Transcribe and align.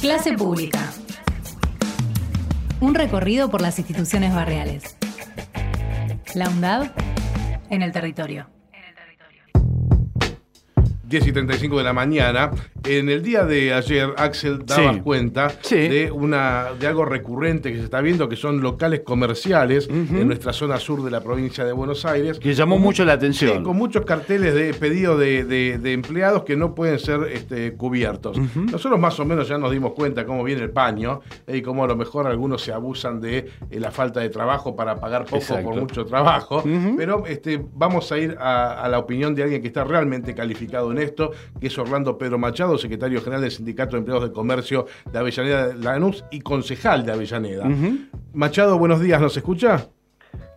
Clase 0.00 0.32
pública. 0.34 0.78
Un 2.80 2.94
recorrido 2.94 3.50
por 3.50 3.60
las 3.60 3.80
instituciones 3.80 4.32
barriales. 4.32 4.96
La 6.34 6.48
UNDAD 6.48 6.92
en 7.68 7.82
el 7.82 7.90
territorio. 7.90 8.46
10 11.02 11.26
y 11.26 11.32
35 11.32 11.78
de 11.78 11.82
la 11.82 11.92
mañana. 11.92 12.52
En 12.84 13.08
el 13.08 13.22
día 13.22 13.44
de 13.44 13.72
ayer, 13.74 14.10
Axel, 14.16 14.64
dabas 14.64 14.96
Sí. 14.96 15.00
cuenta 15.02 15.50
Sí. 15.62 15.76
de, 15.76 16.10
una, 16.10 16.68
de 16.78 16.86
algo 16.86 17.04
recurrente 17.04 17.70
que 17.72 17.78
se 17.78 17.84
está 17.84 18.00
viendo, 18.00 18.28
que 18.28 18.36
son 18.36 18.60
locales 18.60 19.00
comerciales 19.00 19.88
en 19.88 20.26
nuestra 20.26 20.52
zona 20.52 20.78
sur 20.78 21.02
de 21.02 21.10
la 21.10 21.20
provincia 21.20 21.64
de 21.64 21.72
Buenos 21.72 22.04
Aires. 22.04 22.38
Que 22.38 22.54
llamó 22.54 22.78
mucho 22.78 23.04
la 23.04 23.14
atención. 23.14 23.58
Sí, 23.58 23.62
con 23.62 23.76
muchos 23.76 24.04
carteles 24.04 24.54
de 24.54 24.72
pedido 24.74 25.18
de, 25.18 25.44
de- 25.44 25.78
de 25.78 25.92
empleados 25.92 26.44
que 26.44 26.56
no 26.56 26.74
pueden 26.74 26.98
ser 26.98 27.20
este, 27.32 27.74
cubiertos. 27.74 28.38
Nosotros 28.56 28.98
más 28.98 29.18
o 29.20 29.24
menos 29.24 29.48
ya 29.48 29.58
nos 29.58 29.70
dimos 29.72 29.92
cuenta 29.92 30.24
cómo 30.24 30.44
viene 30.44 30.62
el 30.62 30.70
paño 30.70 31.20
eh, 31.46 31.58
y 31.58 31.62
cómo 31.62 31.84
a 31.84 31.86
lo 31.86 31.96
mejor 31.96 32.26
algunos 32.26 32.62
se 32.62 32.72
abusan 32.72 33.20
de 33.20 33.38
eh, 33.70 33.80
la 33.80 33.90
falta 33.90 34.20
de 34.20 34.28
trabajo 34.30 34.74
para 34.76 34.96
pagar 34.96 35.24
poco 35.24 35.36
Exacto. 35.36 35.64
por 35.70 35.80
mucho 35.80 36.04
trabajo. 36.04 36.62
Pero 36.96 37.26
este, 37.26 37.62
vamos 37.74 38.10
a 38.12 38.18
ir 38.18 38.36
a, 38.40 38.82
a 38.82 38.88
la 38.88 38.98
opinión 38.98 39.34
de 39.34 39.42
alguien 39.42 39.60
que 39.62 39.68
está 39.68 39.84
realmente 39.84 40.34
calificado 40.34 40.90
en 40.92 40.98
esto, 40.98 41.32
que 41.60 41.66
es 41.66 41.78
Orlando 41.78 42.16
Pedro 42.16 42.38
Machado, 42.38 42.67
secretario 42.76 43.20
general 43.20 43.40
del 43.42 43.50
Sindicato 43.52 43.92
de 43.92 44.00
Empleados 44.00 44.28
de 44.28 44.34
Comercio 44.34 44.86
de 45.10 45.18
Avellaneda 45.18 45.68
de 45.68 45.74
Lanús 45.76 46.24
y 46.30 46.40
concejal 46.40 47.06
de 47.06 47.12
Avellaneda. 47.12 47.66
Machado, 48.34 48.78
buenos 48.78 49.00
días, 49.00 49.20
¿nos 49.20 49.36
escucha? 49.36 49.86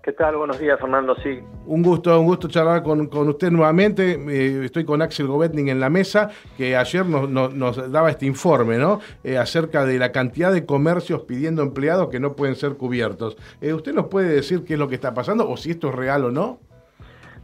¿Qué 0.04 0.14
tal? 0.14 0.36
Buenos 0.36 0.58
días, 0.58 0.80
Fernando. 0.80 1.16
Sí, 1.22 1.40
Un 1.68 1.84
gusto, 1.84 2.20
un 2.20 2.26
gusto 2.26 2.48
charlar 2.48 2.82
con, 2.82 3.06
con 3.06 3.30
usted 3.30 3.52
nuevamente. 3.52 4.14
Eh, 4.30 4.66
estoy 4.66 4.84
con 4.84 5.00
Axel 5.04 5.28
Govetning 5.28 5.70
en 5.70 5.80
la 5.80 5.92
mesa, 5.92 6.32
que 6.58 6.76
ayer 6.76 7.06
nos, 7.06 7.30
nos- 7.30 7.54
nos 7.54 7.92
daba 7.92 8.10
este 8.10 8.26
informe, 8.26 8.80
¿no? 8.80 9.00
Eh, 9.23 9.38
acerca 9.38 9.86
de 9.86 10.00
la 10.00 10.12
cantidad 10.12 10.52
de 10.52 10.66
comercios 10.66 11.22
pidiendo 11.22 11.62
empleados 11.62 12.09
que 12.09 12.20
no 12.20 12.36
pueden 12.36 12.56
ser 12.56 12.78
cubiertos. 12.78 13.38
Eh, 13.62 13.73
¿Usted 13.73 13.94
nos 13.94 14.08
puede 14.08 14.30
decir 14.30 14.64
qué 14.66 14.73
es 14.73 14.80
lo 14.80 14.88
que 14.88 14.96
está 14.96 15.14
pasando 15.14 15.48
o 15.48 15.56
si 15.56 15.70
esto 15.70 15.90
es 15.90 15.96
real 15.96 16.25
o 16.25 16.31
no? 16.31 16.59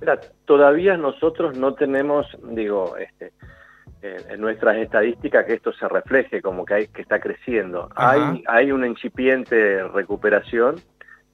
Mira, 0.01 0.19
todavía 0.45 0.97
nosotros 0.97 1.55
no 1.59 1.75
tenemos, 1.75 2.25
digo, 2.51 2.97
este, 2.97 3.33
en 4.01 4.41
nuestras 4.41 4.77
estadísticas 4.77 5.45
que 5.45 5.53
esto 5.53 5.73
se 5.73 5.87
refleje 5.87 6.41
como 6.41 6.65
que, 6.65 6.73
hay, 6.73 6.87
que 6.87 7.01
está 7.01 7.19
creciendo. 7.19 7.89
Ajá. 7.95 8.31
Hay, 8.31 8.43
hay 8.47 8.71
una 8.71 8.87
incipiente 8.87 9.83
recuperación, 9.87 10.75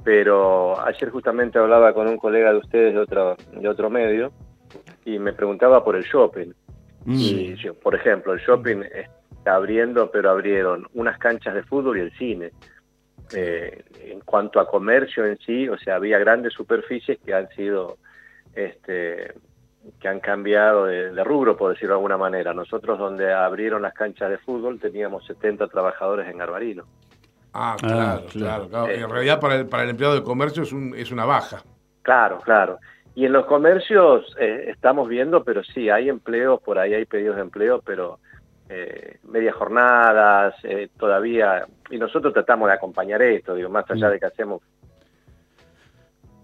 pero 0.04 0.80
ayer 0.86 1.09
justamente 1.09 1.59
hablaba 1.59 1.94
con 1.94 2.08
un 2.08 2.18
colega 2.18 2.52
de 2.52 2.58
ustedes 2.58 2.94
de 2.94 3.00
otro, 3.00 3.36
de 3.52 3.68
otro 3.68 3.90
medio 3.90 4.31
y 5.06 5.20
me 5.20 5.34
preguntaba 5.34 5.84
por 5.84 5.96
el 5.96 6.04
shopping. 6.04 6.52
Mm. 7.06 7.16
Y 7.20 7.56
yo, 7.56 7.74
por 7.74 7.96
ejemplo, 7.96 8.34
el 8.34 8.40
shopping 8.40 8.84
está 8.84 9.56
abriendo, 9.56 10.09
pero 10.12 10.30
abrieron 10.30 10.88
unas 10.94 11.18
canchas 11.18 11.54
de 11.54 11.64
fútbol 11.64 11.98
y 11.98 12.02
el 12.02 12.18
cine. 12.18 12.52
Eh, 13.34 13.84
en 14.02 14.20
cuanto 14.22 14.59
a 14.59 14.68
comercio 14.68 15.26
en 15.26 15.38
sí, 15.40 15.68
o 15.70 15.78
sea, 15.78 15.96
había 15.96 16.20
grandes 16.20 16.54
superficies 16.54 17.20
que 17.26 17.34
han 17.34 17.50
sido, 17.50 17.98
este, 18.54 19.34
que 20.00 20.08
han 20.08 20.20
cambiado 20.20 20.86
de, 20.86 21.12
de 21.12 21.23
rubro, 21.23 21.58
por 21.58 21.72
decirlo 21.73 21.95
de 21.95 21.98
alguna 22.00 22.17
manera. 22.17 22.53
Nosotros 22.53 22.98
donde 22.98 23.34
abrieron 23.34 23.81
las 23.81 23.94
canchas 23.94 24.30
de 24.30 24.38
fútbol 24.38 24.80
teníamos 24.80 25.25
70 25.25 25.67
trabajadores 25.67 26.28
en 26.30 26.38
Garbarino. 26.38 26.86
Ah, 27.53 27.73
Ah, 27.73 27.78
claro, 27.80 27.98
claro. 28.00 28.28
claro. 28.31 28.67
claro. 28.70 28.88
Eh, 28.88 29.02
En 29.02 29.09
realidad 29.09 29.40
para 29.40 29.56
el, 29.56 29.67
para 29.67 29.84
el 29.84 29.90
empleado 29.90 30.16
de 30.16 30.23
comercio 30.23 30.64
es, 30.64 30.72
un- 30.72 30.95
es 30.95 31.12
una 31.12 31.25
baja. 31.25 31.62
Claro, 32.02 32.40
claro. 32.40 32.80
Y 33.16 33.25
en 33.25 33.34
los 33.34 33.45
comercios 33.45 34.25
eh, 34.40 34.66
estamos 34.70 35.08
viendo, 35.08 35.44
pero 35.44 35.64
sí, 35.64 35.90
hay 35.90 36.09
empleos, 36.09 36.59
por 36.62 36.80
ahí 36.80 36.94
hay 36.95 37.06
pedidos 37.06 37.36
de 37.36 37.44
empleo, 37.44 37.80
pero 37.86 38.18
eh, 38.70 39.18
medias 39.23 39.53
jornadas, 39.56 40.56
eh, 40.64 40.90
todavía, 40.97 41.66
y 41.92 41.97
nosotros 41.97 42.34
tratamos 42.34 42.70
de 42.70 42.73
acompañar 42.73 43.22
esto, 43.22 43.53
digo, 43.53 43.70
más 43.70 43.86
allá 43.92 44.09
de 44.09 44.20
que 44.20 44.25
hacemos 44.25 44.62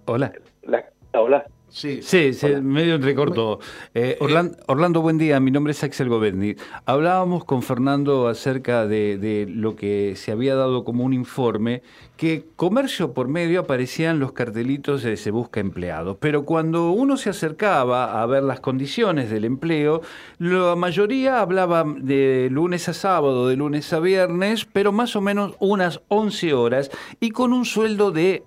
Hola. 0.06 0.31
la, 0.64 0.84
hola. 1.13 1.46
Sí. 1.72 2.00
Sí, 2.02 2.34
sí, 2.34 2.47
medio 2.62 2.96
entrecorto. 2.96 3.59
Eh, 3.94 4.18
Orlan- 4.19 4.57
Orlando, 4.68 5.02
buen 5.02 5.18
día. 5.18 5.40
Mi 5.40 5.52
nombre 5.52 5.72
es 5.72 5.84
Axel 5.84 6.09
Govetny. 6.09 6.56
Hablábamos 6.85 7.46
con 7.46 7.62
Fernando 7.62 8.28
acerca 8.28 8.88
de, 8.88 9.18
de 9.18 9.46
lo 9.47 9.75
que 9.75 10.16
se 10.16 10.31
había 10.31 10.56
dado 10.56 10.84
como 10.84 11.03
un 11.03 11.13
informe, 11.13 11.84
que 12.18 12.46
comercio 12.56 13.13
por 13.13 13.28
medio 13.28 13.62
aparecían 13.62 14.19
los 14.19 14.31
cartelitos 14.31 15.03
de 15.03 15.16
se 15.16 15.31
busca 15.31 15.59
empleados. 15.59 16.18
Pero 16.19 16.44
cuando 16.44 16.90
uno 16.91 17.18
se 17.18 17.30
acercaba 17.30 18.22
a 18.22 18.25
ver 18.25 18.44
las 18.44 18.59
condiciones 18.59 19.30
del 19.30 19.46
empleo, 19.46 20.01
la 20.40 20.75
mayoría 20.75 21.40
hablaba 21.40 21.86
de 21.86 22.50
lunes 22.51 22.90
a 22.90 22.94
sábado, 22.94 23.47
de 23.47 23.56
lunes 23.57 23.94
a 23.94 24.00
viernes, 24.00 24.66
pero 24.66 24.91
más 24.91 25.16
o 25.16 25.22
menos 25.22 25.53
unas 25.59 26.01
11 26.07 26.53
horas 26.53 26.90
y 27.19 27.30
con 27.30 27.53
un 27.53 27.66
sueldo 27.66 28.12
de 28.12 28.44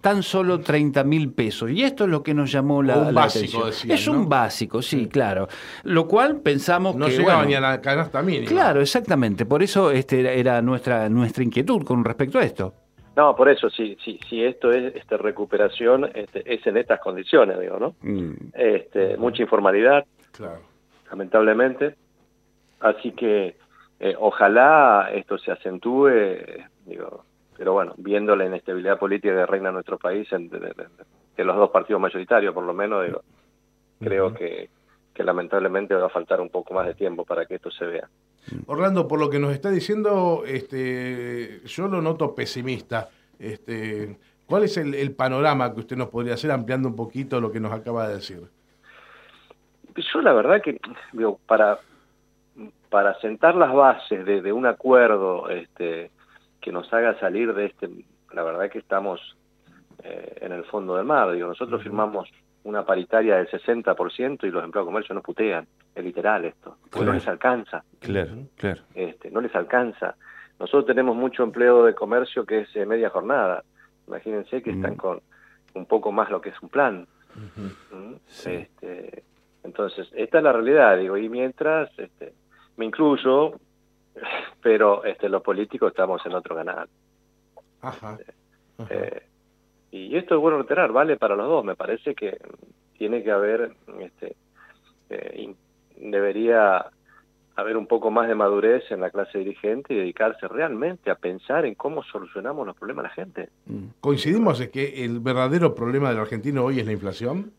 tan 0.00 0.22
solo 0.22 0.60
30 0.60 1.02
mil 1.04 1.32
pesos. 1.32 1.70
Y 1.70 1.82
esto 1.82 2.04
es 2.04 2.10
lo 2.10 2.22
que 2.22 2.34
nos 2.34 2.50
llamó 2.52 2.82
la, 2.82 2.98
Un 2.98 3.04
la 3.14 3.22
básico, 3.22 3.58
atención. 3.64 3.66
decían, 3.66 3.98
es 3.98 4.06
¿no? 4.08 4.12
un 4.14 4.28
básico, 4.28 4.80
sí, 4.82 5.08
claro. 5.08 5.48
Lo 5.84 6.06
cual 6.06 6.40
pensamos 6.40 6.94
No 6.96 7.06
que... 7.06 7.12
llegaba 7.12 7.36
bueno, 7.36 7.48
ni 7.48 7.54
a 7.54 7.60
la 7.60 7.80
canasta 7.80 8.22
mínima. 8.22 8.46
Claro, 8.46 8.80
exactamente. 8.80 9.44
Por 9.46 9.62
eso 9.62 9.90
este, 9.90 10.20
era- 10.20 10.32
era 10.32 10.62
nuestra, 10.62 11.08
nuestra 11.08 11.42
inquietud 11.44 11.82
con 11.84 12.04
respecto 12.04 12.38
a 12.38 12.44
esto. 12.44 12.74
No, 13.16 13.34
por 13.34 13.48
eso, 13.48 13.68
si, 13.68 13.96
si, 14.04 14.20
si 14.28 14.44
esto 14.44 14.70
es 14.70 14.94
este, 14.94 15.16
recuperación, 15.16 16.08
este, 16.14 16.54
es 16.54 16.64
en 16.66 16.76
estas 16.76 17.00
condiciones, 17.00 17.58
digo, 17.58 17.76
¿no? 17.80 17.94
Mm, 18.02 18.32
Este, 18.54 19.16
mucha 19.16 19.42
informalidad, 19.42 20.04
Claro. 20.30 20.60
lamentablemente. 21.10 21.96
Así 22.78 23.10
que 23.10 23.56
eh, 23.98 24.14
ojalá 24.20 25.10
esto 25.12 25.36
se 25.38 25.50
acentúe, 25.50 26.10
digo, 26.86 27.24
pero 27.58 27.72
bueno, 27.74 27.92
viendo 27.98 28.34
la 28.36 28.46
inestabilidad 28.46 28.98
política 28.98 29.34
que 29.34 29.46
reina 29.46 29.68
en 29.68 29.74
nuestro 29.74 29.98
país, 29.98 30.32
en- 30.32 30.48
de, 30.48 30.58
de- 30.60 30.68
de- 30.68 30.86
de 31.36 31.44
los 31.44 31.56
dos 31.56 31.70
partidos 31.70 32.00
mayoritarios 32.00 32.54
por 32.54 32.64
lo 32.64 32.72
menos, 32.72 33.04
digo, 33.04 33.22
creo 34.00 34.32
que, 34.32 34.70
que 35.12 35.24
lamentablemente 35.24 35.94
va 35.94 36.06
a 36.06 36.10
faltar 36.10 36.40
un 36.40 36.48
poco 36.48 36.72
más 36.72 36.86
de 36.86 36.94
tiempo 36.94 37.24
para 37.24 37.44
que 37.46 37.56
esto 37.56 37.70
se 37.70 37.84
vea. 37.84 38.08
Orlando, 38.66 39.06
por 39.06 39.18
lo 39.20 39.28
que 39.28 39.38
nos 39.38 39.52
está 39.52 39.70
diciendo, 39.70 40.44
este, 40.46 41.60
yo 41.66 41.88
lo 41.88 42.00
noto 42.00 42.34
pesimista. 42.34 43.08
Este, 43.38 44.16
¿Cuál 44.46 44.62
es 44.64 44.76
el, 44.78 44.94
el 44.94 45.12
panorama 45.12 45.74
que 45.74 45.80
usted 45.80 45.96
nos 45.96 46.08
podría 46.08 46.34
hacer 46.34 46.50
ampliando 46.50 46.88
un 46.88 46.96
poquito 46.96 47.40
lo 47.40 47.52
que 47.52 47.60
nos 47.60 47.72
acaba 47.72 48.08
de 48.08 48.14
decir? 48.14 48.40
Yo 49.96 50.20
la 50.22 50.32
verdad 50.32 50.62
que, 50.62 50.80
digo, 51.12 51.38
para, 51.46 51.78
para 52.88 53.18
sentar 53.20 53.54
las 53.56 53.72
bases 53.72 54.24
de, 54.24 54.40
de 54.42 54.52
un 54.52 54.64
acuerdo 54.66 55.48
este, 55.50 56.10
que 56.60 56.72
nos 56.72 56.92
haga 56.92 57.18
salir 57.20 57.52
de 57.54 57.66
este, 57.66 57.88
la 58.32 58.42
verdad 58.42 58.70
que 58.70 58.78
estamos 58.78 59.36
eh, 60.02 60.38
en 60.40 60.52
el 60.52 60.64
fondo 60.64 60.96
del 60.96 61.04
mar. 61.04 61.32
Digo, 61.32 61.48
nosotros 61.48 61.82
firmamos 61.82 62.28
una 62.64 62.84
paritaria 62.84 63.36
del 63.36 63.48
60% 63.48 64.44
y 64.44 64.50
los 64.50 64.64
empleados 64.64 64.86
de 64.86 64.92
comercio 64.92 65.14
nos 65.14 65.24
putean. 65.24 65.66
Es 65.94 66.04
literal 66.04 66.44
esto. 66.44 66.76
Porque 66.90 67.06
no 67.06 67.12
les 67.12 67.26
alcanza. 67.26 67.84
claro, 68.00 68.32
claro. 68.56 68.82
Este, 68.94 69.30
no 69.30 69.40
les 69.40 69.54
alcanza. 69.54 70.16
Nosotros 70.58 70.86
tenemos 70.86 71.16
mucho 71.16 71.42
empleo 71.42 71.84
de 71.84 71.94
comercio 71.94 72.44
que 72.44 72.60
es 72.60 72.76
eh, 72.76 72.84
media 72.84 73.10
jornada. 73.10 73.64
Imagínense 74.06 74.62
que 74.62 74.70
están 74.70 74.96
con 74.96 75.20
un 75.74 75.86
poco 75.86 76.12
más 76.12 76.30
lo 76.30 76.40
que 76.40 76.50
es 76.50 76.62
un 76.62 76.68
plan. 76.68 77.06
¿Mm? 77.34 78.14
Sí. 78.26 78.50
Este, 78.50 79.22
entonces, 79.62 80.08
esta 80.14 80.38
es 80.38 80.44
la 80.44 80.52
realidad, 80.52 80.96
digo, 80.96 81.16
y 81.16 81.28
mientras, 81.28 81.90
este, 81.98 82.32
me 82.76 82.86
incluyo, 82.86 83.54
pero 84.62 85.04
este, 85.04 85.28
los 85.28 85.42
políticos 85.42 85.90
estamos 85.90 86.24
en 86.26 86.34
otro 86.34 86.56
canal. 86.56 86.88
Ajá. 87.80 88.18
Ajá. 88.78 88.94
Eh, 88.94 89.22
y 89.90 90.16
esto 90.16 90.34
es 90.34 90.40
bueno 90.40 90.58
reiterar, 90.58 90.92
vale 90.92 91.16
para 91.16 91.36
los 91.36 91.48
dos, 91.48 91.64
me 91.64 91.76
parece 91.76 92.14
que 92.14 92.36
tiene 92.98 93.22
que 93.22 93.30
haber, 93.30 93.72
este, 94.00 94.36
eh, 95.10 95.54
debería 95.96 96.86
haber 97.56 97.76
un 97.76 97.86
poco 97.86 98.10
más 98.10 98.28
de 98.28 98.34
madurez 98.34 98.84
en 98.90 99.00
la 99.00 99.10
clase 99.10 99.38
dirigente 99.38 99.92
y 99.92 99.96
dedicarse 99.96 100.46
realmente 100.46 101.10
a 101.10 101.16
pensar 101.16 101.64
en 101.64 101.74
cómo 101.74 102.04
solucionamos 102.04 102.66
los 102.66 102.76
problemas 102.76 103.02
de 103.04 103.08
la 103.08 103.14
gente. 103.14 103.48
Mm. 103.66 103.86
¿Coincidimos 104.00 104.60
en 104.60 104.70
que 104.70 105.04
el 105.04 105.18
verdadero 105.18 105.74
problema 105.74 106.10
del 106.10 106.20
argentino 106.20 106.64
hoy 106.64 106.78
es 106.78 106.86
la 106.86 106.92
inflación? 106.92 107.52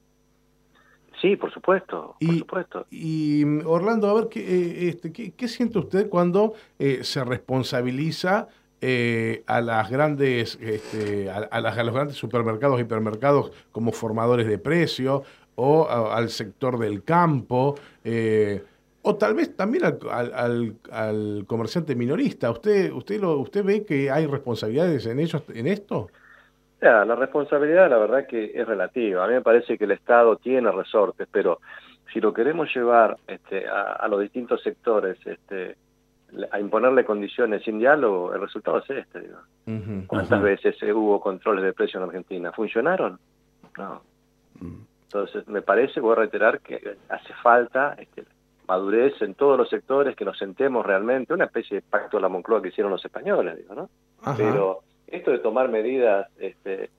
Sí, 1.21 1.35
por 1.35 1.51
supuesto, 1.51 2.15
por 2.19 2.33
Y- 2.35 2.39
supuesto. 2.39 2.85
Y 2.91 3.43
mm, 3.45 3.61
Orlando, 3.67 4.09
a 4.09 4.13
ver, 4.13 4.29
¿qué, 4.29 4.39
eh, 4.39 4.89
este, 4.89 5.11
qué, 5.11 5.31
qué 5.31 5.47
siente 5.47 5.77
usted 5.79 6.07
cuando 6.09 6.53
eh, 6.79 6.99
se 7.03 7.23
responsabiliza 7.23 8.47
eh, 8.81 9.43
a 9.45 9.59
las 9.59 9.89
grandes, 9.89 10.57
este, 10.61 11.29
a, 11.29 11.37
a 11.39 11.59
las- 11.59 11.77
a 11.77 11.83
los 11.83 11.93
grandes 11.93 12.15
supermercados, 12.15 12.79
hipermercados 12.79 13.51
como 13.73 13.91
formadores 13.91 14.47
de 14.47 14.57
precio 14.57 15.23
o 15.55 15.85
a- 15.89 16.15
al 16.15 16.29
sector 16.29 16.79
del 16.79 17.03
campo? 17.03 17.75
eh, 18.05 18.63
o 19.01 19.15
tal 19.15 19.33
vez 19.33 19.55
también 19.55 19.85
al, 19.85 19.97
al- 20.11 20.33
al- 20.33 20.75
al 20.91 21.43
comerciante 21.47 21.95
minorista. 21.95 22.51
¿Usted, 22.51 22.91
usted, 22.91 23.19
lo, 23.19 23.37
¿Usted 23.39 23.63
ve 23.63 23.83
que 23.85 24.11
hay 24.11 24.25
responsabilidades 24.25 25.05
en 25.05 25.19
ellos 25.19 25.41
en 25.53 25.67
esto? 25.67 26.07
Ya, 26.81 27.03
la 27.03 27.15
responsabilidad 27.15 27.89
la 27.89 27.97
verdad 27.97 28.25
que 28.27 28.51
es 28.53 28.67
relativa. 28.67 29.25
A 29.25 29.27
mí 29.27 29.33
me 29.33 29.41
parece 29.41 29.77
que 29.77 29.83
el 29.83 29.91
Estado 29.91 30.37
tiene 30.37 30.71
resortes, 30.71 31.27
pero 31.31 31.59
si 32.13 32.21
lo 32.21 32.33
queremos 32.33 32.73
llevar 32.73 33.17
este, 33.27 33.67
a, 33.67 33.93
a 33.93 34.07
los 34.07 34.21
distintos 34.21 34.61
sectores, 34.63 35.17
este, 35.25 35.75
a 36.51 36.59
imponerle 36.59 37.05
condiciones 37.05 37.63
sin 37.63 37.79
diálogo, 37.79 38.33
el 38.33 38.41
resultado 38.41 38.79
es 38.79 38.89
este. 38.89 39.21
Digo. 39.21 40.05
¿Cuántas 40.07 40.41
veces 40.41 40.75
hubo 40.83 41.19
controles 41.19 41.63
de 41.63 41.73
precio 41.73 41.99
en 41.99 42.05
Argentina? 42.05 42.51
¿Funcionaron? 42.51 43.19
No. 43.77 44.01
Entonces, 45.03 45.47
me 45.47 45.61
parece, 45.61 45.99
voy 45.99 46.13
a 46.13 46.19
reiterar, 46.19 46.59
que 46.59 46.97
hace 47.09 47.33
falta 47.41 47.95
este, 47.97 48.25
madurez 48.67 49.19
en 49.21 49.33
todos 49.33 49.57
los 49.57 49.69
sectores, 49.69 50.15
que 50.15 50.25
nos 50.25 50.37
sentemos 50.37 50.85
realmente, 50.85 51.33
una 51.33 51.45
especie 51.45 51.77
de 51.77 51.81
pacto 51.81 52.17
de 52.17 52.21
la 52.21 52.29
Moncloa 52.29 52.61
que 52.61 52.69
hicieron 52.69 52.91
los 52.91 53.03
españoles, 53.03 53.57
digo, 53.57 53.73
¿no? 53.73 53.89
Pero 54.37 54.81
esto 55.11 55.31
de 55.31 55.39
tomar 55.39 55.69
medidas, 55.69 56.27
este, 56.39 56.89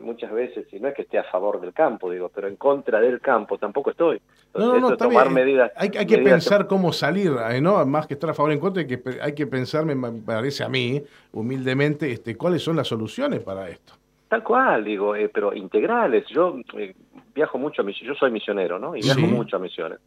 muchas 0.00 0.32
veces, 0.32 0.66
y 0.72 0.80
no 0.80 0.88
es 0.88 0.94
que 0.94 1.02
esté 1.02 1.18
a 1.18 1.24
favor 1.24 1.60
del 1.60 1.72
campo, 1.72 2.10
digo, 2.10 2.30
pero 2.34 2.48
en 2.48 2.56
contra 2.56 3.00
del 3.00 3.20
campo 3.20 3.58
tampoco 3.58 3.90
estoy. 3.90 4.20
no, 4.54 4.74
no, 4.74 4.90
no, 4.90 4.96
tomar 4.96 5.30
medidas. 5.30 5.72
Hay, 5.76 5.90
hay 5.96 6.06
que 6.06 6.18
pensar 6.18 6.66
cómo 6.66 6.92
salir, 6.92 7.32
eh, 7.50 7.60
¿no? 7.60 7.84
Más 7.86 8.06
que 8.06 8.14
estar 8.14 8.30
a 8.30 8.34
favor 8.34 8.50
o 8.50 8.54
en 8.54 8.60
contra, 8.60 8.82
hay 8.82 8.88
que, 8.88 9.02
hay 9.20 9.34
que 9.34 9.46
pensar, 9.46 9.84
me 9.84 10.10
parece 10.22 10.64
a 10.64 10.68
mí, 10.68 11.02
humildemente, 11.32 12.10
este, 12.10 12.36
cuáles 12.36 12.62
son 12.62 12.76
las 12.76 12.88
soluciones 12.88 13.40
para 13.40 13.68
esto. 13.68 13.94
Tal 14.28 14.42
cual, 14.42 14.84
digo, 14.84 15.16
eh, 15.16 15.30
pero 15.32 15.54
integrales. 15.54 16.26
Yo 16.28 16.56
eh, 16.76 16.94
viajo 17.34 17.56
mucho 17.56 17.80
a 17.80 17.84
misiones, 17.84 18.14
yo 18.14 18.18
soy 18.18 18.30
misionero, 18.30 18.78
¿no? 18.78 18.94
Y 18.94 19.00
viajo 19.00 19.20
mucho 19.20 19.56
a 19.56 19.58
misiones. 19.58 19.98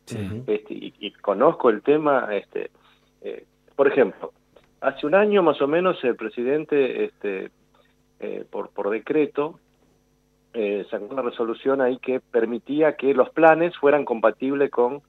Este, 0.46 0.74
y, 0.74 1.12
conozco 1.22 1.70
el 1.70 1.82
tema, 1.82 2.28
este, 2.32 2.70
eh, 3.22 3.46
por 3.76 3.88
ejemplo, 3.88 4.32
hace 4.82 5.08
un 5.08 5.16
año 5.16 5.44
más 5.44 5.62
o 5.62 5.68
menos 5.68 6.04
el 6.04 6.16
presidente, 6.16 7.06
este, 7.06 7.52
por, 8.50 8.70
por 8.70 8.90
decreto, 8.90 9.60
sacó 10.90 11.06
una 11.06 11.22
resolución 11.22 11.82
ahí 11.82 11.98
que 11.98 12.20
permitía 12.20 12.96
que 12.96 13.14
los 13.14 13.30
planes 13.30 13.76
fueran 13.78 14.06
compatibles 14.06 14.70
con 14.70 15.02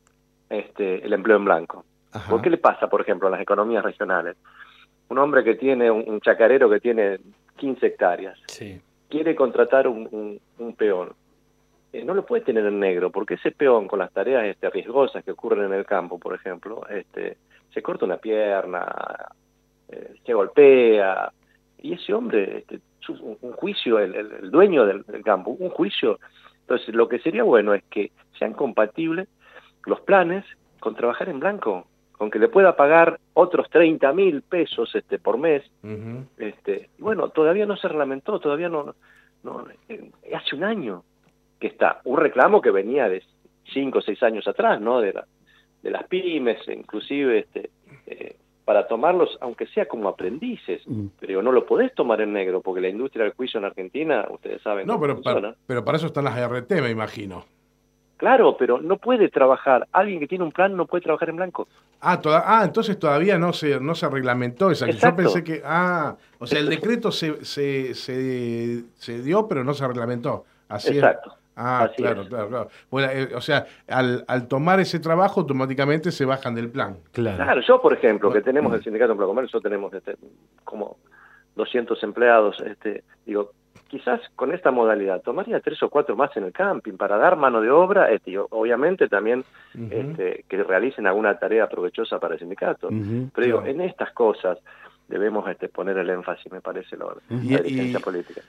este, 0.48 1.04
el 1.04 1.12
empleo 1.12 1.36
en 1.36 1.44
blanco. 1.44 1.84
¿Por 2.28 2.40
qué 2.42 2.50
le 2.50 2.58
pasa, 2.58 2.88
por 2.88 3.00
ejemplo, 3.00 3.28
a 3.28 3.30
las 3.30 3.40
economías 3.40 3.82
regionales? 3.82 4.36
Un 5.08 5.19
hombre 5.19 5.42
que 5.42 5.56
tiene, 5.56 5.90
un, 5.90 6.04
un 6.06 6.20
chacarero 6.20 6.70
que 6.70 6.80
tiene 6.80 7.18
15 7.56 7.86
hectáreas. 7.86 8.38
Sí 8.46 8.80
quiere 9.12 9.34
contratar 9.34 9.86
un, 9.86 10.40
peón, 10.75 11.12
eh, 11.92 12.02
no 12.02 12.14
lo 12.14 12.25
puede 12.25 12.44
tener 12.44 12.64
en 12.64 12.80
negro, 12.80 13.10
porque 13.10 13.34
ese 13.34 13.50
peón 13.50 13.86
con 13.86 13.98
las 13.98 14.10
tareas 14.10 14.46
este, 14.46 14.70
riesgosas 14.70 15.22
que 15.22 15.32
ocurren 15.32 15.66
en 15.66 15.75
el 15.75 15.84
campo, 15.84 16.18
por 16.18 16.34
ejemplo, 16.34 16.88
este, 16.88 17.36
se 17.75 17.82
corta 17.82 18.06
una 18.06 18.16
pierna, 18.16 18.86
eh, 19.92 20.14
se 20.24 20.34
golpea, 20.34 21.32
y 21.78 21.94
ese 21.94 22.14
hombre, 22.14 22.58
este, 22.58 22.80
un 23.20 23.52
juicio, 23.52 23.98
el, 23.98 24.50
dueño 24.50 24.86
del, 24.86 25.04
campo, 25.24 25.50
un 25.50 25.70
juicio. 25.70 26.18
Entonces, 26.60 26.94
lo 26.94 27.08
que 27.08 27.18
sería 27.18 27.42
bueno 27.42 27.74
es 27.74 27.82
que 27.84 28.12
sean 28.38 28.52
compatibles 28.52 29.28
los 29.86 30.00
planes 30.00 30.44
con 30.80 30.94
trabajar 30.94 31.28
en 31.28 31.40
blanco 31.40 31.86
aunque 32.22 32.38
le 32.38 32.48
pueda 32.48 32.76
pagar 32.76 33.18
otros 33.34 33.68
30 33.68 34.12
mil 34.12 34.42
pesos 34.42 34.94
este, 34.94 35.18
por 35.18 35.38
mes, 35.38 35.64
este, 36.38 36.90
bueno, 36.98 37.30
todavía 37.30 37.66
no 37.66 37.76
se 37.76 37.88
reglamentó, 37.88 38.38
todavía 38.38 38.68
no, 38.68 38.94
no, 39.42 39.66
eh, 39.88 40.08
hace 40.32 40.54
un 40.54 40.62
año 40.62 41.02
que 41.58 41.66
está, 41.66 42.00
un 42.04 42.18
reclamo 42.18 42.60
que 42.60 42.70
venía 42.70 43.08
de 43.08 43.24
5 43.72 43.98
o 43.98 44.02
6 44.02 44.22
años 44.22 44.46
atrás, 44.46 44.80
¿no? 44.80 45.00
De, 45.00 45.12
la, 45.12 45.26
de 45.82 45.90
las 45.90 46.04
pymes, 46.04 46.60
inclusive, 46.68 47.40
este, 47.40 47.70
eh, 48.06 48.36
para 48.72 48.88
tomarlos, 48.88 49.36
aunque 49.42 49.66
sea 49.66 49.84
como 49.84 50.08
aprendices, 50.08 50.80
mm. 50.86 51.08
pero 51.20 51.42
no 51.42 51.52
lo 51.52 51.66
podés 51.66 51.94
tomar 51.94 52.22
en 52.22 52.32
negro, 52.32 52.62
porque 52.62 52.80
la 52.80 52.88
industria 52.88 53.24
del 53.24 53.34
juicio 53.34 53.58
en 53.58 53.66
Argentina, 53.66 54.26
ustedes 54.30 54.62
saben. 54.62 54.86
No, 54.86 54.98
pero 54.98 55.20
pero 55.66 55.84
para 55.84 55.98
eso 55.98 56.06
están 56.06 56.24
las 56.24 56.38
ART, 56.38 56.70
me 56.70 56.88
imagino. 56.88 57.44
Claro, 58.16 58.56
pero 58.58 58.80
no 58.80 58.96
puede 58.96 59.28
trabajar. 59.28 59.86
Alguien 59.92 60.20
que 60.20 60.26
tiene 60.26 60.42
un 60.42 60.52
plan 60.52 60.74
no 60.74 60.86
puede 60.86 61.02
trabajar 61.02 61.28
en 61.28 61.36
blanco. 61.36 61.69
Ah, 62.00 62.19
ah 62.24 62.62
entonces 62.64 62.98
todavía 62.98 63.36
no 63.36 63.52
se, 63.52 63.78
no 63.78 63.94
se 63.94 64.08
reglamentó 64.08 64.70
esa. 64.70 64.88
Yo 64.88 65.14
pensé 65.14 65.44
que. 65.44 65.60
Ah, 65.62 66.16
o 66.38 66.46
sea, 66.46 66.60
el 66.60 66.70
decreto 66.70 67.12
se, 67.12 67.44
se, 67.44 67.92
se, 67.94 69.22
dio, 69.22 69.46
pero 69.46 69.64
no 69.64 69.75
se 69.75 69.86
reglamentó. 69.86 70.46
Así 70.70 70.94
Exacto. 70.94 71.34
Ah, 71.56 71.90
claro, 71.94 72.26
claro, 72.26 72.49
claro, 72.49 72.69
bueno, 72.90 73.08
eh, 73.12 73.28
o 73.34 73.40
sea, 73.40 73.66
al, 73.88 74.25
al, 74.26 74.49
tomar 74.49 74.81
ese 74.81 74.99
trabajo 75.00 75.40
automáticamente 75.40 76.10
se 76.10 76.25
bajan 76.25 76.54
del 76.54 76.70
plan. 76.70 76.96
Claro, 77.12 77.60
yo 77.60 77.81
por 77.81 77.93
ejemplo, 77.93 78.32
que 78.32 78.40
tenemos 78.40 78.75
el 78.75 78.82
sindicato 78.82 79.14
de 79.14 79.26
comercio, 79.26 79.60
tenemos 79.60 79.93
este, 79.93 80.16
como 80.64 80.96
200 81.56 82.02
empleados, 82.04 82.58
este, 82.60 83.04
digo, 83.26 83.52
quizás 83.93 84.20
con 84.37 84.54
esta 84.54 84.70
modalidad 84.70 85.20
tomaría 85.20 85.60
tres 85.60 85.82
o 85.82 85.90
cuatro 85.90 86.16
más 86.16 86.34
en 86.38 86.44
el 86.44 86.52
camping 86.52 86.94
para 86.94 87.19
dar 87.19 87.37
mano 87.37 87.60
de 87.60 87.70
obra 87.70 88.10
este, 88.10 88.31
y 88.31 88.37
obviamente 88.38 89.06
también 89.06 89.44
este, 89.90 90.46
que 90.49 90.62
realicen 90.64 91.06
alguna 91.06 91.38
tarea 91.38 91.69
provechosa 91.69 92.19
para 92.19 92.34
el 92.34 92.40
sindicato. 92.40 92.88
Pero 93.34 93.46
digo, 93.46 93.62
en 93.66 93.82
estas 93.82 94.10
cosas 94.12 94.56
debemos 95.08 95.46
este, 95.50 95.69
poner 95.69 95.99
el 95.99 96.08
énfasis, 96.08 96.50
me 96.50 96.62
parece, 96.62 96.96
la, 96.96 97.04
la 97.28 98.00
política. 98.00 98.40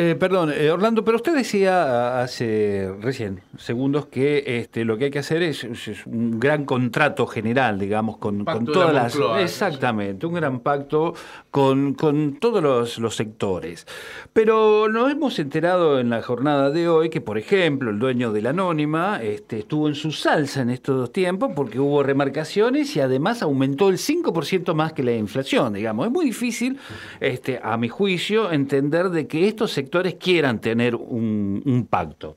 Eh, 0.00 0.14
perdón, 0.14 0.52
eh, 0.54 0.70
Orlando, 0.70 1.04
pero 1.04 1.16
usted 1.16 1.34
decía 1.34 2.22
hace 2.22 2.88
recién 3.00 3.40
segundos 3.56 4.06
que 4.06 4.44
este, 4.46 4.84
lo 4.84 4.96
que 4.96 5.06
hay 5.06 5.10
que 5.10 5.18
hacer 5.18 5.42
es, 5.42 5.64
un 6.06 6.38
gran 6.38 6.64
contrato 6.64 7.26
general, 7.26 7.80
digamos, 7.80 8.18
con, 8.18 8.44
todas 8.44 8.94
las... 8.94 9.18
Exactamente, 9.42 10.24
un 10.24 10.34
gran 10.34 10.60
pacto 10.60 11.14
con, 11.50 11.96
todos 11.96 12.96
los, 13.00 13.16
sectores. 13.16 13.88
Pero 14.32 14.88
nos 14.88 15.10
hemos 15.10 15.36
enterado 15.40 15.98
en 15.98 16.10
la 16.10 16.22
jornada 16.22 16.70
de 16.70 16.88
hoy 16.88 17.10
que, 17.10 17.20
por 17.20 17.36
ejemplo, 17.36 17.90
el 17.90 17.98
dueño 17.98 18.32
de 18.32 18.42
la 18.42 18.50
Anónima 18.50 19.20
este, 19.20 19.58
estuvo 19.58 19.88
en 19.88 19.96
su 19.96 20.12
salsa 20.12 20.62
en 20.62 20.70
estos 20.70 20.96
dos 20.96 21.12
tiempos 21.12 21.50
porque 21.56 21.80
hubo 21.80 22.04
remarcaciones 22.04 22.94
y 22.94 23.00
además 23.00 23.42
aumentó 23.42 23.88
el 23.88 23.96
5% 23.96 24.74
más 24.74 24.92
que 24.92 25.02
la 25.02 25.12
inflación, 25.12 25.72
digamos. 25.72 26.06
Es 26.06 26.12
muy 26.12 26.26
difícil, 26.26 26.78
este, 27.18 27.58
a 27.60 27.76
mi 27.76 27.88
juicio, 27.88 28.52
entender 28.52 29.10
de 29.10 29.26
que 29.26 29.48
estos 29.48 29.72
sectores 29.72 29.87
quieran 30.18 30.60
tener 30.60 30.94
un, 30.94 31.86
pacto. 31.90 32.36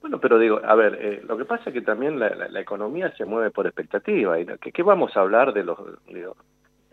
Bueno, 0.00 0.18
pero 0.18 0.38
digo, 0.38 0.60
a 0.64 0.74
ver, 0.74 0.98
eh, 1.00 1.22
lo 1.26 1.36
que 1.36 1.44
pasa 1.44 1.64
es 1.70 1.72
que 1.72 1.82
también 1.82 2.18
la, 2.18 2.60
economía 2.60 3.12
se 3.16 3.24
mueve 3.24 3.50
por 3.50 3.66
expectativa. 3.66 4.38
y 4.40 4.46
¿Qué, 4.46 4.82
vamos 4.82 5.16
a 5.16 5.20
hablar 5.20 5.52
de 5.52 5.64
los... 5.64 5.78
Digo, 6.06 6.36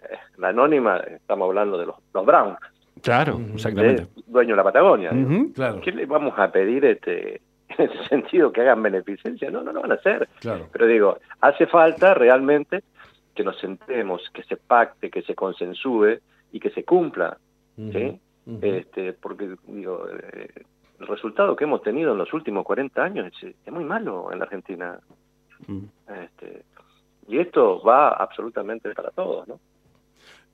eh, 0.03 0.17
la 0.37 0.49
anónima, 0.49 0.97
estamos 0.97 1.47
hablando 1.47 1.77
de 1.77 1.87
los, 1.87 1.95
los 2.13 2.25
Brown. 2.25 2.55
Claro, 3.01 3.39
exactamente. 3.53 4.07
dueño 4.27 4.51
de 4.51 4.57
la 4.57 4.63
Patagonia. 4.63 5.11
claro. 5.55 5.81
¿Qué 5.81 5.91
le 5.91 6.05
vamos 6.05 6.37
a 6.37 6.51
pedir 6.51 6.85
este 6.85 7.41
en 7.69 7.89
ese 7.89 8.03
sentido 8.07 8.51
que 8.51 8.61
hagan 8.61 8.83
beneficencia? 8.83 9.49
No, 9.49 9.63
no 9.63 9.71
lo 9.71 9.81
van 9.81 9.91
a 9.91 9.95
hacer. 9.95 10.27
Claro. 10.39 10.67
Pero 10.71 10.85
digo, 10.85 11.17
hace 11.41 11.65
falta 11.67 12.13
realmente 12.13 12.83
que 13.35 13.43
nos 13.43 13.57
sentemos, 13.59 14.29
que 14.33 14.43
se 14.43 14.57
pacte, 14.57 15.09
que 15.09 15.21
se 15.21 15.35
consensúe 15.35 16.19
y 16.51 16.59
que 16.59 16.69
se 16.71 16.83
cumpla. 16.83 17.37
¿sí? 17.77 18.19
Este, 18.61 19.13
porque 19.13 19.55
digo, 19.67 20.05
eh, 20.09 20.49
el 20.99 21.07
resultado 21.07 21.55
que 21.55 21.63
hemos 21.65 21.81
tenido 21.81 22.11
en 22.11 22.17
los 22.17 22.33
últimos 22.33 22.65
40 22.65 23.03
años 23.03 23.31
es, 23.41 23.71
muy 23.71 23.83
malo 23.83 24.31
en 24.31 24.39
la 24.39 24.45
Argentina. 24.45 24.99
este, 26.07 26.63
y 27.27 27.39
esto 27.39 27.81
va 27.81 28.09
absolutamente 28.09 28.93
para 28.93 29.11
todos, 29.11 29.47
¿no? 29.47 29.59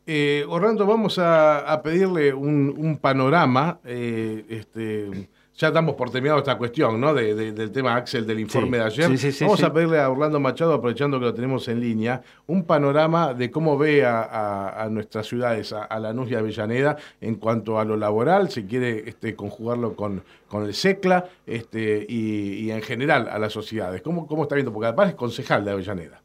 Eh, 0.07 0.45
Orlando, 0.47 0.85
vamos 0.85 1.17
a, 1.17 1.81
pedirle 1.83 2.31
un, 2.31 2.73
un 2.77 2.97
panorama 2.99 3.79
eh, 3.83 4.45
este, 4.49 5.29
ya 5.57 5.71
damos 5.71 5.95
por 5.95 6.09
terminado 6.09 6.39
esta 6.39 6.57
cuestión, 6.57 6.99
¿no? 6.99 7.13
del 7.13 7.71
tema 7.71 7.95
Axel 7.95 8.27
del 8.27 8.41
informe 8.41 8.77
de 8.77 8.83
ayer. 8.83 9.09
Vamos 9.41 9.63
a 9.63 9.71
pedirle 9.71 9.99
a 9.99 10.09
Orlando 10.09 10.39
Machado, 10.39 10.73
aprovechando 10.73 11.17
que 11.17 11.25
lo 11.25 11.33
tenemos 11.33 11.67
en 11.69 11.79
línea, 11.79 12.21
un 12.47 12.65
panorama 12.65 13.33
de 13.33 13.49
cómo 13.49 13.77
ve 13.77 14.03
a, 14.05 14.87
nuestras 14.91 15.27
ciudades, 15.27 15.71
a, 15.71 15.87
la 15.91 16.09
Lanús 16.09 16.29
y 16.29 16.35
Avellaneda, 16.35 16.97
en 17.21 17.35
cuanto 17.35 17.79
a 17.79 17.85
lo 17.85 17.95
laboral, 17.95 18.49
si 18.49 18.65
quiere 18.65 19.07
este, 19.07 19.35
conjugarlo 19.35 19.95
con, 19.95 20.23
con 20.49 20.65
el 20.65 20.73
SECLA 20.73 21.25
este, 21.45 22.05
y, 22.07 22.69
en 22.69 22.81
general 22.81 23.29
a 23.29 23.39
las 23.39 23.53
sociedades. 23.53 24.01
¿Cómo, 24.01 24.27
¿Cómo 24.27 24.43
está 24.43 24.55
viendo? 24.55 24.73
Porque 24.73 24.87
además 24.87 25.09
es 25.09 25.15
concejal 25.15 25.63
de 25.63 25.71
Avellaneda. 25.71 26.21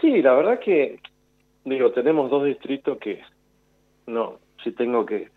Sí, 0.00 0.20
la 0.20 0.34
verdad 0.34 0.60
que, 0.60 1.00
digo, 1.64 1.90
tenemos 1.92 2.30
dos 2.30 2.44
distritos 2.44 2.98
que, 2.98 3.22
no, 4.06 4.38
si 4.62 4.72
tengo 4.72 5.06
que 5.06 5.28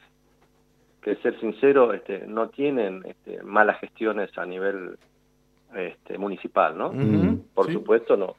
que 1.03 1.15
ser 1.17 1.39
sincero, 1.39 1.93
este, 1.93 2.25
no 2.27 2.49
tienen 2.49 3.03
este, 3.05 3.43
malas 3.43 3.79
gestiones 3.79 4.35
a 4.37 4.45
nivel 4.45 4.97
este, 5.75 6.17
municipal, 6.17 6.77
¿no? 6.77 6.93
Por 7.53 7.71
supuesto, 7.71 8.15
no, 8.15 8.35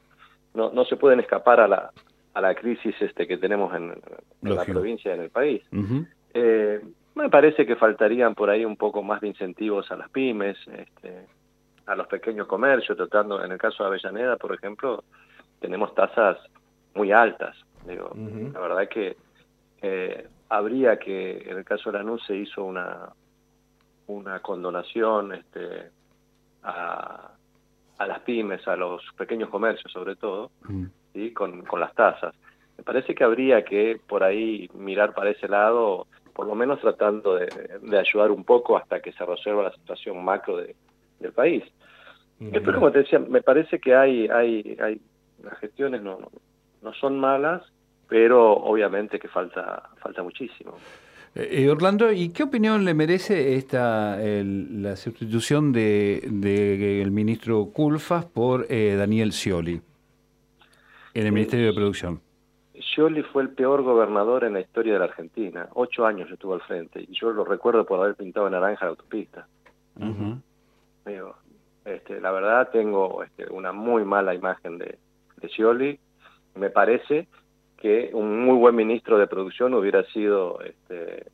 no, 0.53 0.71
no 0.71 0.85
se 0.85 0.97
pueden 0.97 1.19
escapar 1.19 1.59
a 1.59 1.67
la, 1.67 1.91
a 2.33 2.41
la 2.41 2.55
crisis 2.55 2.95
este, 2.99 3.27
que 3.27 3.37
tenemos 3.37 3.73
en, 3.75 3.93
la 4.41 4.65
provincia 4.65 5.11
y 5.11 5.15
en 5.15 5.21
el 5.21 5.29
país. 5.29 5.63
Eh, 6.33 6.81
me 7.15 7.29
parece 7.29 7.65
que 7.65 7.75
faltarían 7.75 8.35
por 8.35 8.49
ahí 8.49 8.65
un 8.65 8.75
poco 8.75 9.01
más 9.03 9.21
de 9.21 9.29
incentivos 9.29 9.89
a 9.91 9.95
las 9.95 10.09
pymes, 10.09 10.57
este, 10.67 11.27
a 11.85 11.95
los 11.95 12.07
pequeños 12.07 12.47
comercios, 12.47 12.97
tratando, 12.97 13.43
en 13.43 13.51
el 13.51 13.57
caso 13.57 13.83
de 13.83 13.89
Avellaneda, 13.89 14.37
por 14.37 14.53
ejemplo, 14.53 15.03
tenemos 15.59 15.93
tasas 15.95 16.37
muy 16.93 17.11
altas. 17.11 17.55
Digo, 17.87 18.11
la 18.53 18.59
verdad 18.59 18.83
es 18.83 18.89
que 18.89 19.17
eh, 19.81 20.27
habría 20.49 20.97
que, 20.97 21.49
en 21.49 21.57
el 21.57 21.65
caso 21.65 21.91
de 21.91 21.97
Lanús 21.97 22.23
se 22.25 22.35
hizo 22.35 22.63
una, 22.63 23.09
una 24.07 24.39
condonación 24.39 25.33
este, 25.33 25.89
a, 26.63 27.31
a 27.97 28.07
las 28.07 28.19
pymes, 28.21 28.67
a 28.67 28.75
los 28.75 29.01
pequeños 29.17 29.49
comercios 29.49 29.91
sobre 29.91 30.15
todo, 30.15 30.51
mm. 30.67 30.85
con, 31.33 31.63
con 31.63 31.79
las 31.79 31.93
tasas. 31.93 32.35
me 32.77 32.83
parece 32.83 33.15
que 33.15 33.23
habría 33.23 33.63
que 33.63 33.99
por 34.07 34.23
ahí 34.23 34.69
mirar 34.73 35.13
para 35.13 35.29
ese 35.29 35.47
lado, 35.47 36.07
por 36.33 36.47
lo 36.47 36.55
menos 36.55 36.79
tratando 36.81 37.35
de, 37.35 37.47
ayudar 37.97 38.31
un 38.31 38.43
poco 38.43 38.77
hasta 38.77 38.99
que 38.99 39.13
se 39.13 39.25
resuelva 39.25 39.63
la 39.63 39.73
situación 39.73 40.23
macro 40.23 40.57
del 40.57 41.31
país. 41.33 41.63
Pero 42.37 42.73
como 42.73 42.91
te 42.91 42.99
decía, 42.99 43.19
me 43.19 43.41
parece 43.41 43.79
que 43.79 43.95
hay, 43.95 44.27
hay, 44.27 44.77
hay 44.81 45.01
las 45.41 45.57
gestiones 45.59 46.01
no, 46.01 46.17
no, 46.81 46.93
son 46.93 47.17
malas, 47.17 47.63
pero 48.07 48.53
obviamente 48.53 49.19
que 49.19 49.27
falta, 49.27 49.89
falta 49.97 50.23
muchísimo. 50.23 50.75
Eh, 51.35 51.63
eh, 51.63 51.69
Orlando, 51.69 52.11
¿y 52.13 52.29
qué 52.29 52.43
opinión 52.43 52.85
le 52.85 52.93
merece 52.93 53.55
esta 53.55 54.17
la 54.17 54.95
sustitución 54.95 55.73
del 55.73 56.41
de, 56.41 57.01
el 57.01 57.11
ministro 57.11 57.65
Culfas 57.73 58.25
por 58.25 58.65
eh, 58.69 58.95
Daniel 58.95 59.33
Scioli 59.33 59.81
en 61.13 61.25
el 61.25 61.33
Ministerio 61.33 61.67
de 61.67 61.73
Producción? 61.73 62.21
Scioli 62.79 63.21
fue 63.23 63.43
el 63.43 63.49
peor 63.49 63.83
gobernador 63.83 64.45
en 64.45 64.53
la 64.53 64.61
historia 64.61 64.93
de 64.93 64.99
la 64.99 65.05
Argentina. 65.05 65.67
Ocho 65.73 66.05
años 66.05 66.31
estuvo 66.31 66.53
al 66.53 66.61
frente 66.61 67.01
y 67.01 67.13
yo 67.13 67.31
lo 67.31 67.43
recuerdo 67.43 67.85
por 67.85 67.99
haber 67.99 68.15
pintado 68.15 68.49
naranja 68.49 68.85
la 68.85 68.91
autopista. 68.91 69.47
este, 71.83 72.21
la 72.21 72.31
verdad 72.31 72.69
tengo 72.71 73.23
este, 73.23 73.51
una 73.51 73.73
muy 73.73 74.05
mala 74.05 74.33
imagen 74.33 74.77
de, 74.77 74.97
de 75.41 75.49
Scioli. 75.49 75.99
Me 76.55 76.69
parece 76.69 77.27
que 77.85 78.09
un 78.13 78.43
muy 78.43 78.57
buen 78.57 78.75
ministro 78.75 79.19
de 79.19 79.27
producción 79.27 79.75
hubiera 79.75 80.03
sido 80.05 80.59
este, 80.61 81.27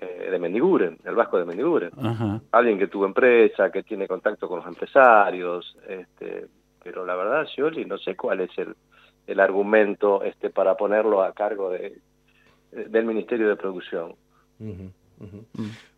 eh, 0.00 0.28
de 0.30 0.38
Mendiguren, 0.38 0.96
el 1.04 1.14
Vasco 1.14 1.36
de 1.36 1.44
Mendiguren. 1.44 1.90
Alguien 2.52 2.78
que 2.78 2.86
tuvo 2.86 3.04
empresa, 3.04 3.70
que 3.70 3.82
tiene 3.82 4.08
contacto 4.08 4.48
con 4.48 4.60
los 4.60 4.66
empresarios, 4.66 5.76
este, 5.86 6.46
pero 6.82 7.04
la 7.04 7.14
verdad, 7.14 7.46
Scioli, 7.46 7.84
no 7.84 7.98
sé 7.98 8.16
cuál 8.16 8.40
es 8.40 8.56
el, 8.56 8.74
el 9.26 9.40
argumento 9.40 10.22
este 10.22 10.48
para 10.48 10.74
ponerlo 10.74 11.22
a 11.22 11.34
cargo 11.34 11.68
de, 11.68 11.98
del 12.72 13.04
Ministerio 13.04 13.46
de 13.46 13.56
Producción. 13.56 14.14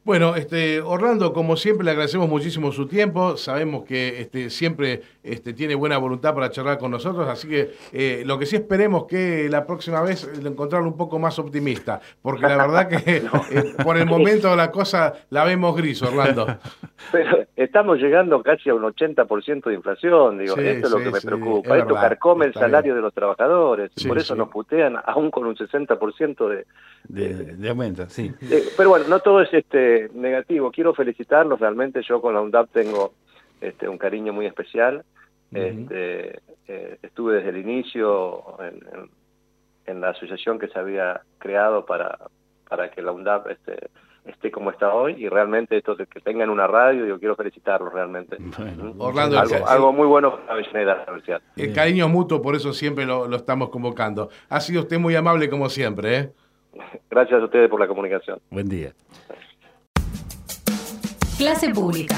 Bueno, 0.06 0.36
este, 0.36 0.80
Orlando, 0.80 1.32
como 1.32 1.56
siempre, 1.56 1.84
le 1.84 1.90
agradecemos 1.90 2.28
muchísimo 2.28 2.70
su 2.70 2.86
tiempo. 2.86 3.36
Sabemos 3.36 3.84
que 3.84 4.20
este, 4.20 4.50
siempre 4.50 5.02
este, 5.24 5.52
tiene 5.52 5.74
buena 5.74 5.98
voluntad 5.98 6.32
para 6.32 6.48
charlar 6.48 6.78
con 6.78 6.92
nosotros, 6.92 7.28
así 7.28 7.48
que 7.48 7.70
eh, 7.92 8.22
lo 8.24 8.38
que 8.38 8.46
sí 8.46 8.54
esperemos 8.54 9.06
que 9.08 9.48
la 9.50 9.66
próxima 9.66 10.00
vez 10.02 10.30
encontrarlo 10.44 10.86
un 10.86 10.96
poco 10.96 11.18
más 11.18 11.40
optimista, 11.40 12.00
porque 12.22 12.42
la 12.42 12.56
verdad 12.56 12.88
que 12.88 13.16
eh, 13.16 13.74
por 13.82 13.96
el 13.96 14.06
momento 14.06 14.54
la 14.54 14.70
cosa 14.70 15.12
la 15.30 15.44
vemos 15.44 15.76
gris, 15.76 16.00
Orlando. 16.02 16.46
Pero 17.10 17.44
estamos 17.56 17.98
llegando 17.98 18.40
casi 18.44 18.70
a 18.70 18.74
un 18.74 18.84
80% 18.84 19.64
de 19.64 19.74
inflación, 19.74 20.38
digo, 20.38 20.56
esto 20.56 20.86
es 20.86 20.92
lo 20.92 20.98
que 20.98 21.10
me 21.10 21.20
preocupa. 21.20 21.78
esto 21.78 21.94
carcome 21.94 22.46
el 22.46 22.54
salario 22.54 22.94
de 22.94 23.00
los 23.00 23.12
trabajadores, 23.12 23.90
por 24.06 24.18
eso 24.18 24.36
nos 24.36 24.50
putean 24.50 24.96
aún 25.04 25.32
con 25.32 25.46
un 25.46 25.56
60% 25.56 26.48
de, 26.48 26.66
de, 27.08 27.56
de, 27.56 27.68
aumento, 27.68 28.08
sí. 28.08 28.32
pero 28.76 28.90
bueno, 28.90 29.06
no 29.08 29.18
todo 29.18 29.42
es 29.42 29.52
este 29.52 29.95
negativo. 30.14 30.70
Quiero 30.70 30.94
felicitarlos, 30.94 31.60
realmente 31.60 32.00
yo 32.02 32.20
con 32.20 32.34
la 32.34 32.40
UNDAP 32.40 32.70
tengo 32.72 33.12
este, 33.60 33.88
un 33.88 33.98
cariño 33.98 34.32
muy 34.32 34.46
especial. 34.46 35.04
este, 35.52 36.40
eh, 36.68 36.98
estuve 37.02 37.36
desde 37.36 37.50
el 37.50 37.58
inicio 37.58 38.42
en, 38.60 39.10
en, 39.86 40.00
la 40.00 40.10
asociación 40.10 40.58
que 40.58 40.68
se 40.68 40.78
había 40.78 41.22
creado 41.38 41.86
para, 41.86 42.18
para 42.68 42.90
que 42.90 43.00
la 43.00 43.12
UNDAP 43.12 43.50
este, 43.50 43.88
esté 44.26 44.50
como 44.50 44.70
está 44.70 44.92
hoy 44.92 45.14
y 45.18 45.28
realmente 45.28 45.76
esto 45.76 45.94
de 45.94 46.06
que 46.06 46.20
tengan 46.20 46.50
una 46.50 46.66
radio, 46.66 47.06
yo 47.06 47.18
quiero 47.18 47.36
felicitarlos 47.36 47.92
realmente. 47.92 48.36
Orlando, 48.98 49.38
algo, 49.38 49.92
muy 49.92 50.06
bueno 50.06 50.38
para 50.46 50.60
la 50.60 51.04
Universidad. 51.06 51.42
El 51.56 51.72
cariño 51.72 52.08
mutuo, 52.08 52.42
por 52.42 52.54
eso 52.54 52.72
siempre 52.72 53.06
lo, 53.06 53.28
lo, 53.28 53.36
estamos 53.36 53.70
convocando. 53.70 54.28
Ha 54.48 54.60
sido 54.60 54.82
usted 54.82 54.98
muy 54.98 55.14
amable 55.14 55.48
como 55.48 55.68
siempre. 55.68 56.16
¿eh? 56.18 56.32
Gracias 57.10 57.40
a 57.40 57.44
ustedes 57.44 57.70
por 57.70 57.80
la 57.80 57.88
comunicación. 57.88 58.40
Buen 58.50 58.68
día. 58.68 58.92
Clase 61.38 61.68
pública. 61.68 62.16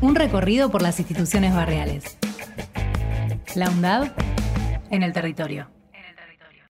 Un 0.00 0.14
recorrido 0.14 0.70
por 0.70 0.80
las 0.80 0.98
instituciones 0.98 1.54
barriales. 1.54 2.16
La 3.54 3.68
UNDAD 3.68 4.12
en 4.90 5.02
el 5.02 5.12
territorio. 5.12 5.68